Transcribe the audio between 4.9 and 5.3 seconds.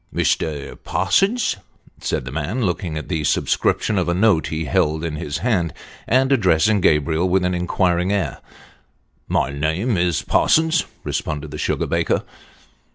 in